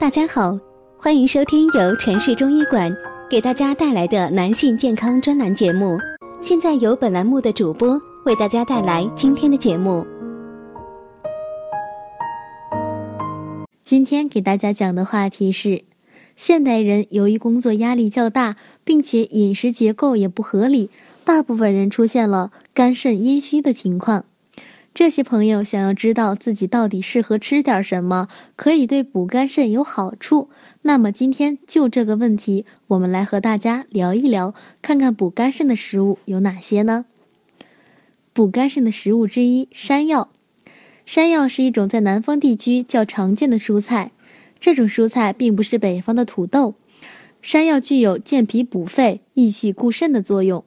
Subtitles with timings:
[0.00, 0.56] 大家好，
[0.96, 2.96] 欢迎收听由城市中医馆
[3.28, 5.98] 给大家带来的男性健康专栏节目。
[6.40, 10.06] 现在由本栏目的主播为大家带来今天的节目。
[13.82, 15.82] 今天给大家讲的话题是：
[16.36, 18.54] 现代人由于工作压力较大，
[18.84, 20.90] 并且饮食结构也不合理，
[21.24, 24.24] 大部分人出现了肝肾阴虚的情况。
[24.98, 28.26] 这些朋友想要知道自己到底适合吃点什么，
[28.56, 30.50] 可以对补肝肾有好处。
[30.82, 37.04] 那么今天就这个问题，我们来和大家聊一聊，看看补肝肾的食物有哪些呢？
[38.32, 40.30] 补肝肾的食物之一，山药。
[41.06, 44.10] 山药是一种在南方地区较常见的蔬菜，
[44.58, 46.74] 这种蔬菜并不是北方的土豆。
[47.40, 50.64] 山药具有健脾补肺、益气固肾的作用。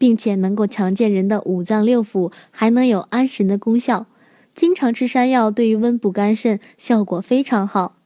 [0.00, 4.06] 并且能够强健人的五脏六腑，还能有安神的功效。
[4.54, 7.96] 经常吃山药，对于温补肝肾效果非常好。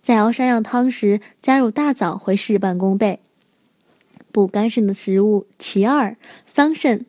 [0.00, 3.20] 在熬山药汤时，加入大枣会事半功倍。
[4.32, 7.04] 补肝肾的食物其二，桑葚。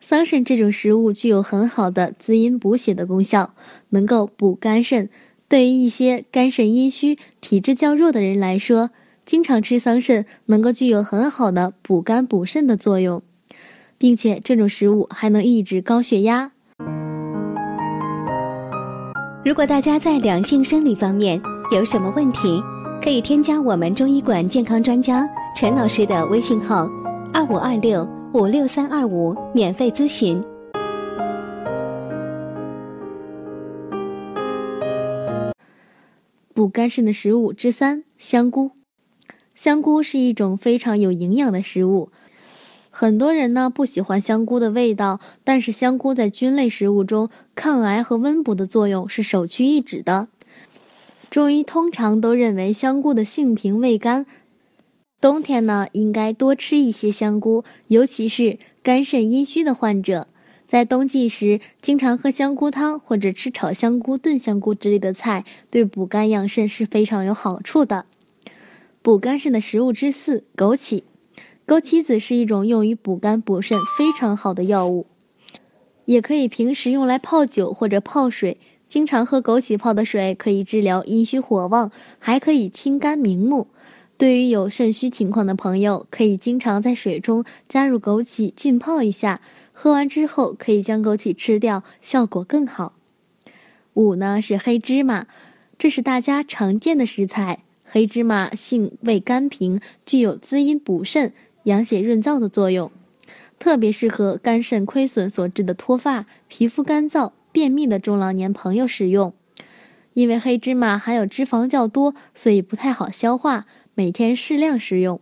[0.00, 3.52] 桑葚这种食物具有很好的滋阴补血的功效，
[3.88, 5.10] 能够补肝肾。
[5.48, 8.90] 对于一些肝肾阴虚、体质较弱的人来说，
[9.24, 13.20] 经常吃桑葚能够具有很好的补肝补肾的作用。
[14.02, 16.50] 并且这种食物还能抑制高血压。
[19.44, 22.60] 如果大家在两性生理方面有什么问题，
[23.00, 26.90] 可以添加我们中医馆健康专家陈老师的微信号：
[27.32, 30.42] 二五二六五六三二五，免费咨询。
[36.52, 38.72] 补肝肾的食物之三：香菇。
[39.54, 42.10] 香菇是一种非常有营养的食物。
[42.94, 50.28] 很多人呢不喜欢香菇的味道，但是香菇在菌类食物中抗癌和温补的作用是首屈一指的。
[51.30, 54.26] 中医通常都认为香菇的性平味甘，
[55.22, 60.28] 冬天呢应该多吃一些香菇，尤其是肝肾阴虚的患者，
[60.68, 68.04] 在冬季时经常喝香菇汤或者吃炒香菇、炖香菇之类的菜，对补肝养肾是非常有好处的。
[69.00, 71.04] 补肝肾的食物之四：枸杞。
[71.66, 75.06] 枸杞子是一种用于补肝补肾非常好的药物，
[76.04, 78.58] 也可以平时用来泡酒或者泡水。
[78.86, 83.68] 经常喝枸杞泡的水可以治疗阴虚火旺，还可以清肝明目。
[84.18, 89.40] 对于有肾虚情况的朋友，可以经常在水中加入枸杞浸泡一下，
[89.72, 92.92] 喝完之后可以将枸杞吃掉，效果更好。
[93.94, 95.26] 五呢是黑芝麻，
[95.78, 97.60] 这是大家常见的食材。
[97.84, 101.32] 黑芝麻性味甘平，具有滋阴补肾。
[101.64, 102.90] 养血润燥的作用，
[103.58, 109.32] 特别适合肝肾亏损所致的脱发、皮肤干燥、便秘的中老年朋友使用。
[110.14, 115.20] 因为黑芝麻含有脂肪较多，所以不太好消化，每天适量食用。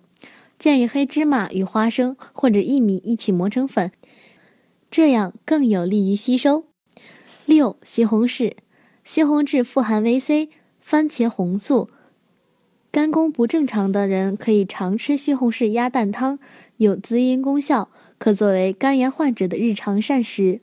[0.59, 3.93] 建议黑芝麻与花生或者薏米一起磨成粉，
[4.91, 6.65] 这样更有利于吸收。
[7.47, 8.55] 六、西红柿，
[9.05, 11.89] 西红柿富含维 C、番茄红素。
[12.93, 16.41] 肝功不正常的人可以常吃西红柿鸭蛋汤，
[16.78, 20.61] 有滋阴功效，可作为肝炎患者的日常膳食。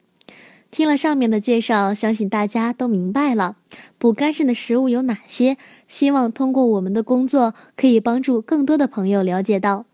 [0.70, 3.56] 听了上面的介绍，相信大家都明白了
[3.98, 5.56] 补肝肾的食物有哪些。
[5.88, 9.86] 希望通过我们的工作，可以帮助更多的朋友了解到，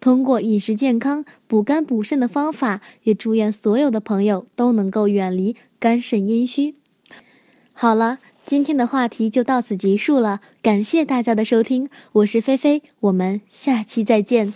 [0.00, 2.80] 通过饮食健康补肝补肾的方法。
[3.04, 6.74] 也祝愿所有的朋友都能够远离肝肾阴虚。
[7.72, 8.18] 好了。
[8.46, 14.54] 今天的话题就到此结束了，感谢大家的收听，我是菲菲，我们下期再见。